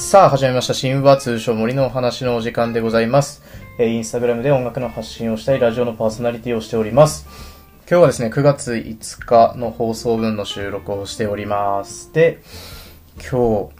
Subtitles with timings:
[0.00, 0.74] さあ、始まりました。
[0.74, 3.42] 神話通称森のお話のお時間でございます。
[3.80, 7.26] えーインスタグラムで音楽の発信をしたいラジオのパーソナリティをしております。
[7.80, 12.12] 今日はですね、9月5日の放送分の収録をしております。
[12.12, 12.38] で、
[13.16, 13.70] 今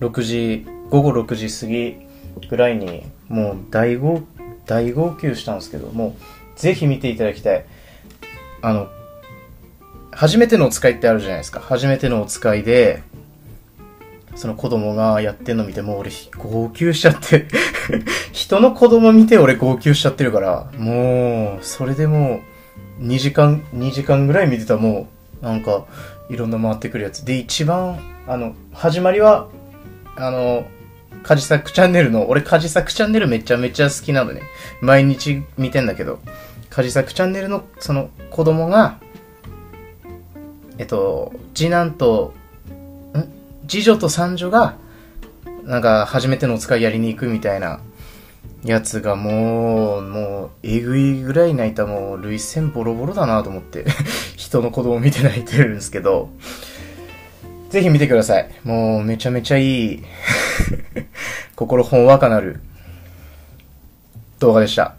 [0.00, 4.22] 6時、午後6時過ぎぐらいに、もう大号、
[4.64, 6.16] 大号泣したんですけど、も
[6.56, 7.64] う、ぜひ見ていただきたい。
[8.62, 8.88] あの、
[10.12, 11.60] 初めてのお使いってあるじゃないですか。
[11.60, 13.02] 初めてのお使いで、
[14.36, 17.46] その子供がやってんの見て、もう俺、号泣しちゃって、
[18.32, 22.40] 人の子供見て俺号泣しちゃってるから、もう、それでも
[23.00, 25.08] う、2時間、2時間ぐらい見てたも
[25.42, 25.86] う、なんか、
[26.28, 27.24] いろんな回ってくるやつ。
[27.24, 29.48] で、一番、あの、始まりは、
[30.16, 30.66] あの、
[31.22, 34.42] カジサクチャンネルの、俺カジサクチャンネルめちゃめちゃ好きなのね。
[34.80, 36.20] 毎日見てんだけど、
[36.68, 38.98] カジサクチャンネルの、その、子供が、
[40.78, 42.34] えっと、次男と、
[43.68, 44.76] 次女と三女が、
[45.64, 47.80] なんか、初めてのお使いやりに行くみたいな、
[48.64, 53.84] やつがもう、もう、えぐいぐらい泣いたもう、涙腺ボロボロだなと思って、
[54.36, 56.30] 人の子供見て泣いてるんですけど、
[57.70, 58.50] ぜひ見てください。
[58.64, 60.02] もう、めちゃめちゃいい、
[61.54, 62.60] 心ほんわかなる
[64.38, 64.94] 動画でした。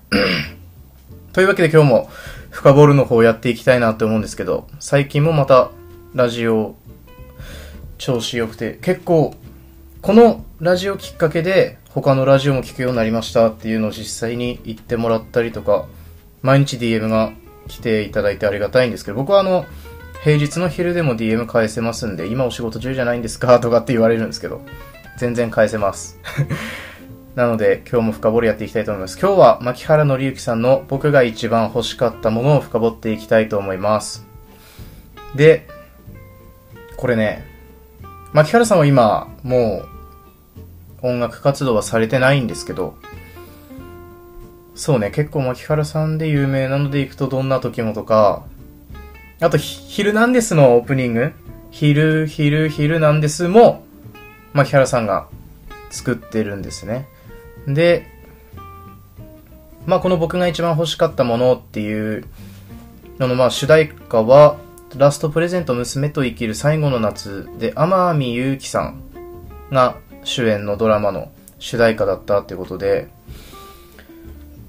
[1.33, 2.09] というわけで今日も、
[2.49, 5.69] 深ボールの方をやっていきたいなって思うんですけど、最近もまた、
[6.15, 6.75] ラジオ、
[7.97, 9.35] 調子良くて、結構、
[10.01, 15.87] このラジオきっかけで、他のラジオも聞くようになりましたっていうのを実際に言ってもらったりとか、
[16.41, 17.33] 毎日 DM が
[17.67, 19.65] 来ていただいてありがたいんですけど、僕はあの、
[20.23, 24.61] 平日の昼でも DM 返せますんで、今お仕事中じゃないんですかとかって言われるんですけど、
[25.17, 26.19] 全然返せます。
[27.35, 29.19] なので、今日も深掘りやっていきたいと思います。
[29.19, 34.25] 今日は、牧原紀之さんの僕が一番欲しかったものを深掘っていきたいと思います。
[35.35, 35.67] で、
[36.95, 37.56] これね、
[38.33, 39.83] 牧原さんは今、も
[41.03, 42.95] う、音楽活動はされてないんですけど、
[44.75, 48.43] そうね、結構牧原さんで有名なので行くとどんな時もとか、
[49.39, 51.33] あと、ヒルナンデスのオープニング、
[51.71, 53.83] ヒル、ヒル、ヒルナンデスも、
[54.53, 55.27] 牧原さんが
[55.89, 57.07] 作ってるんですね。
[57.67, 58.07] で、
[59.85, 62.25] まあこの僕が一番欲しかったものっていう
[63.19, 64.57] のの、まあ主題歌は、
[64.95, 69.01] ラストプレゼント娘と生きる最後の夏で、天海祐希さん
[69.71, 73.09] が主演のドラマの主題歌だったってことで、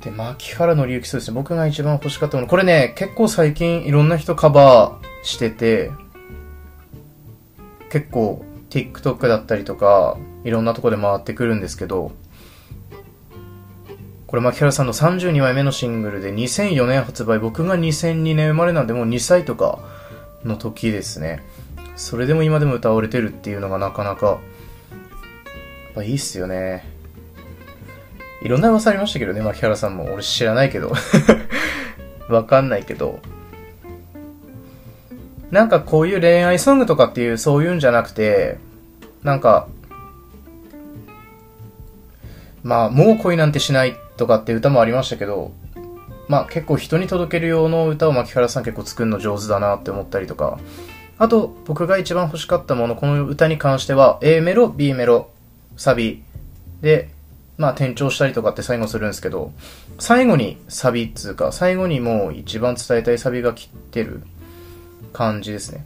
[0.03, 1.35] で、牧原の之そうですね。
[1.35, 2.47] 僕が一番欲しかったもの。
[2.47, 5.91] これね、結構最近いろんな人カバーしてて、
[7.91, 12.13] 結構 TikTok だったりとか、いろんなとこで回ってくるんですけど、
[14.27, 19.79] これ牧原さんの32枚目のシングルで2004年発売、僕が2002年生まれなんでもう2歳とか
[20.45, 21.43] の時ですね。
[21.97, 24.39] それでも今でも歌われてるっていうのがなかなか、やっ
[25.95, 26.85] ぱいいっすよね。
[28.43, 30.13] いろんな噂ありましたけどね、牧原さんも。
[30.13, 30.93] 俺知らないけど。
[32.29, 33.19] わかんないけど。
[35.51, 38.59] なんかこういう恋愛ソングとかっていう、そういうんじゃなくて、
[39.25, 39.67] なんか、
[42.63, 45.53] まあ、もう恋なんてしないとかって歌もありましたけど、
[46.29, 50.59] まあ結構人に届ける用の歌を牧原さん結構作るの上手だなって思ったりとか、
[51.19, 55.31] あと僕が一番欲しかったもの、この歌に関しては A メロ、B メロ、
[55.77, 56.23] サビ
[56.81, 57.11] で、
[57.57, 59.53] まあ転調したりとかって最後するんですけど、
[59.99, 64.23] 最後にサビっつうか、最後にもう一番伝えたいサビが来てる
[65.13, 65.85] 感じですね。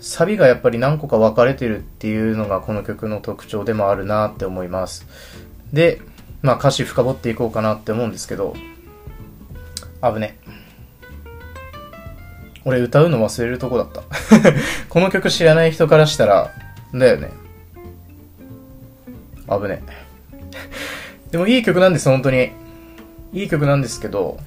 [0.00, 5.06] サビがやっぱり何個か分かれてるっていうのがこの曲の特徴でもあるなって思います。
[5.72, 6.00] で、
[6.42, 8.54] まあ歌詞深掘っていこうかなって思うんですけど、
[10.02, 10.38] 危ね。
[12.64, 14.02] 俺歌うの忘れるとこだった。
[14.88, 16.52] この曲知らない人からしたら、
[16.92, 17.30] だよね。
[19.48, 19.82] 危ね。
[21.30, 22.52] でもいい曲なんです、本当に。
[23.32, 24.38] いい曲なんですけど、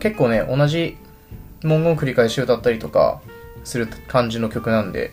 [0.00, 0.96] 結構ね、同じ
[1.62, 3.20] 文言繰り返し歌ったりとか
[3.64, 5.12] する感じの曲なんで、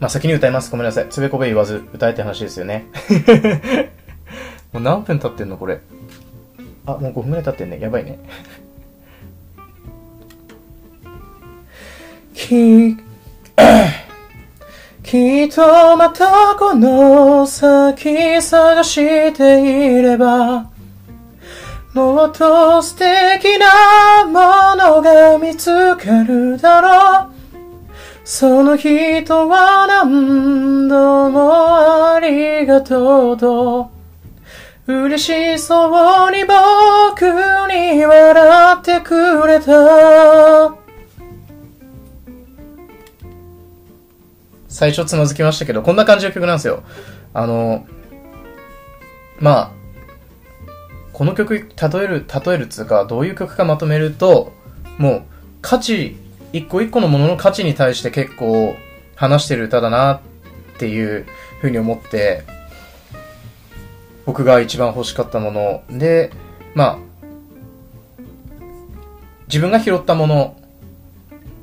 [0.00, 0.70] まあ、先に歌います。
[0.70, 1.06] ごめんなさい。
[1.08, 2.86] つべこべ言わず歌えって話ですよね。
[4.72, 5.80] もう何分経ってんのこれ。
[6.88, 7.78] あ、もう5分ぐらい経ってんね。
[7.78, 8.18] やばいね。
[12.32, 12.96] き、
[15.02, 20.70] きっとまたこの先探していれば、
[21.92, 27.32] もっと素敵なものが見つかるだろう。
[28.24, 33.97] その人は何度もありがとうと
[34.90, 37.20] 嬉しそうに僕
[37.70, 40.74] に笑ってくれた
[44.66, 46.84] 最初つまずきましたけど、こんな感じの曲なんですよ。
[47.34, 47.86] あの、
[49.38, 49.70] まあ、
[51.12, 51.64] この曲、例
[51.98, 54.54] える、例えるつうか、どういう曲かまとめると、
[54.96, 55.22] もう、
[55.60, 56.16] 価値、
[56.54, 58.74] 一個一個のものの価値に対して結構
[59.16, 60.20] 話してる歌だなっ
[60.78, 61.26] ていう
[61.60, 62.44] ふうに思って、
[64.28, 65.82] 僕が一番欲しかったもの。
[65.88, 66.30] で、
[66.74, 66.98] まあ、
[69.46, 70.54] 自分が拾ったもの。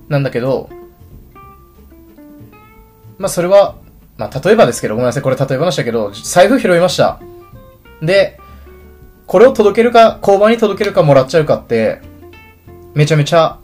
[0.10, 0.72] なんだけど、
[3.20, 3.76] まあそれは、
[4.18, 7.20] まあ例えばですけど、ごめんなさい、これ例え話だけど、財布拾いました。
[8.02, 8.40] で、
[9.28, 12.02] これを届けるか、交番に届けるかもらっちゃうかって、
[12.96, 13.60] めちゃめちゃ、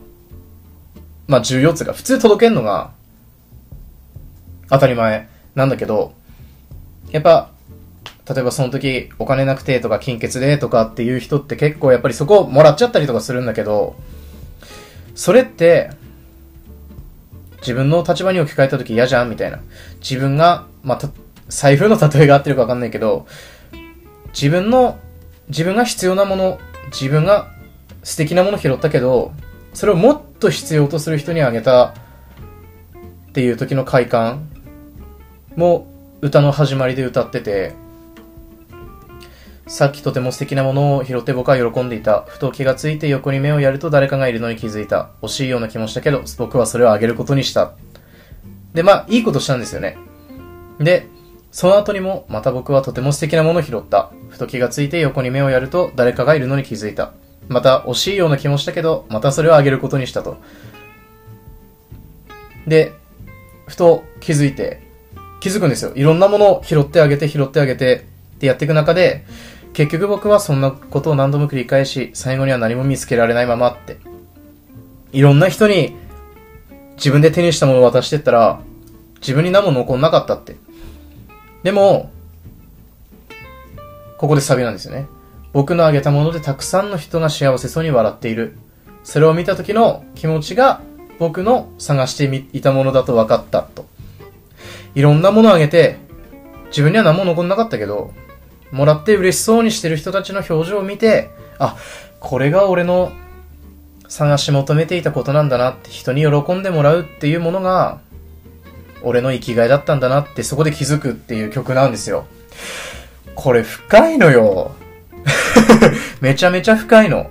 [1.25, 2.91] まあ重要つうか、普通届けんのが、
[4.69, 6.13] 当たり前なんだけど、
[7.09, 7.50] やっぱ、
[8.27, 13.95] 例えばその時お金なくてとか金欠でとかっていう人って結構やっぱりそこをもらっちゃったりとかするんだけど、
[15.15, 15.91] それって、
[17.59, 19.59] 自分の立場に置き換えた時嫌じゃんみたいな。
[19.99, 21.09] 自分が、まあ、
[21.47, 23.27] 財布の例えが合ってるかわかんないけど、
[24.33, 24.97] 自分の、
[25.49, 26.59] 自分が必要なもの、
[26.91, 27.51] 自分が
[28.03, 29.31] 素敵なもの拾ったけど、
[29.73, 31.93] それをもっと必要とする人にあげたっ
[33.33, 34.49] ていう時の快感
[35.55, 35.87] も
[36.21, 37.73] 歌の始まりで歌ってて、
[39.71, 42.25] さっきとても素敵なものを拾って僕は喜んでいた。
[42.27, 45.11] ふと気がついて横に目をやると誰かがいるのに気づいた。
[45.21, 47.71] 惜しいような気もしたけど、僕はそれをあげることにした。
[48.73, 49.97] で、まあ、いいことしたんですよね。
[50.77, 51.07] で、
[51.53, 54.11] その後にも、また僕はとても素敵なものを拾った。
[54.27, 57.13] ふと気がついて横に目をやると誰かがいるのに気づいた。
[57.47, 60.35] また、惜しいような気もしたけど、またそれをあげることにしたと。
[62.67, 62.91] で、
[63.67, 64.81] ふと気づいて、
[65.39, 65.93] 気づくんですよ。
[65.95, 69.23] いろんなものを拾ってあげて、拾ってあげて、ってやっていく中で、
[69.73, 73.97] 結局僕はそんなことを何度も繰り返し、最後には何も見つけられないままって。
[75.13, 75.95] いろんな人に
[76.95, 78.61] 自分で手にしたものを渡してったら、
[79.21, 80.55] 自分に何も残んなかったって。
[81.63, 82.11] でも、
[84.17, 85.07] ここでサビなんですよね。
[85.53, 88.57] 僕のあげたものでたくさんの人が幸せそうに笑っている。
[89.03, 90.81] それを見た時の気持ちが
[91.17, 93.85] 僕の探していたものだと分かったと。
[94.95, 95.97] いろんなものをあげて、
[96.67, 98.13] 自分には何も残んなかったけど、
[98.71, 101.29] もらって嬉しそうにしてる人たちの表情を見て、
[101.59, 101.77] あ、
[102.19, 103.11] これが俺の
[104.07, 107.99] 探し求めていたことなんだなって人に喜んでもらうっていうものが、
[109.03, 112.25] 俺の生きがいだったんだなってそこで気づくっていう曲なんですよ。
[113.35, 114.71] これ深いのよ。
[116.21, 117.29] めちゃめちゃ深いの。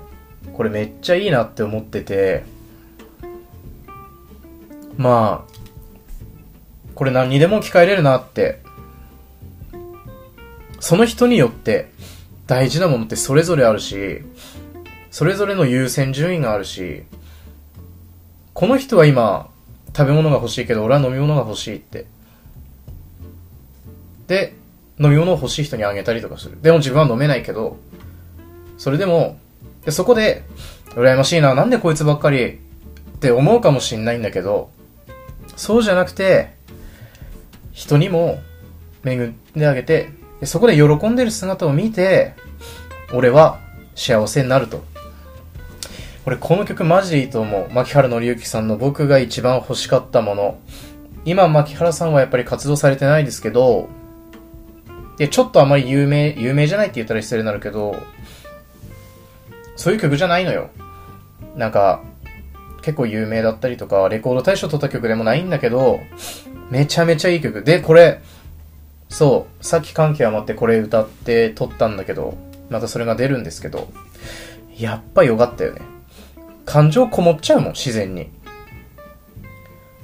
[0.53, 2.45] これめっちゃいいなって思ってて、
[4.97, 5.51] まあ、
[6.95, 8.61] これ何にでも置き換えれるなって
[10.81, 11.93] その人によって
[12.47, 14.23] 大事なものってそれぞれあるし、
[15.11, 17.05] それぞれの優先順位があるし、
[18.55, 19.49] この人は今、
[19.97, 22.07] 食べ物が欲しいけど、俺は飲み物が欲しいって。
[24.27, 24.55] で、
[24.99, 26.61] 飲み物を欲しい人にあげたりとかする。
[26.61, 27.77] でも自分は飲めないけど、
[28.79, 29.39] それでも、
[29.85, 30.45] でそこで、
[30.91, 34.71] 羨ましいな、なんでこいつばっかりって思うかもしんないんだけど、
[35.57, 36.55] そうじゃなくて、
[37.73, 38.41] 人にも
[39.05, 42.35] 恵んであげて、でそこで喜んでる姿を見て、
[43.13, 43.61] 俺は
[43.95, 44.83] 幸せになると。
[46.27, 47.73] 俺この曲マジでいいと思う。
[47.73, 50.59] 牧原紀之さんの僕が一番欲しかったもの。
[51.25, 53.89] 今、牧原さんはやっぱり活動されてないですけど、
[55.19, 57.95] で、ちょっとあまり有名、有名じゃないって言ったら失礼になるけど、
[59.77, 60.71] そういう曲じゃないのよ。
[61.57, 62.03] なんか、
[62.81, 66.01] 結構有名だったりとか、レコード大賞取った曲でもないんだけど、
[66.71, 67.63] めちゃめちゃいい曲。
[67.63, 68.23] で、これ、
[69.11, 72.39] そう、さっき感極まってこれ歌って撮ったんだけど、
[72.71, 73.89] またそれが出るんですけど、
[74.79, 75.83] やっぱよかったよね。
[76.65, 78.31] 感情こもっちゃうもん、自然に。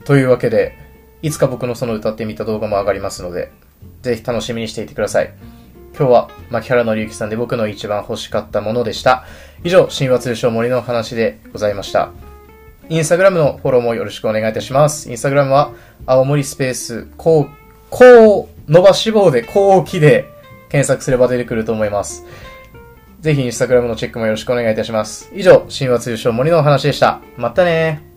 [0.04, 0.76] というわけで、
[1.22, 3.50] いつか僕のその歌ってみた動画も上がりますので、
[4.02, 5.32] ぜひ楽しみにしていてください。
[5.96, 9.24] 今日は、牧原紀之さんで僕の一番欲しかったものでした。
[9.64, 12.10] 以上、神話通称森の話でございました。
[12.88, 15.08] インスタグラムのフォローもよろしくお願いいたします。
[15.10, 15.72] インスタグラムは、
[16.04, 17.50] 青森スペース、こう、
[17.88, 20.32] こう、伸ばし棒で後期で
[20.68, 22.24] 検索すれば出てくると思います。
[23.20, 25.30] ぜひインスタグラムのチェックもよろしくお願いいたします。
[25.34, 27.20] 以上、神話通称森のお話でした。
[27.36, 28.15] またね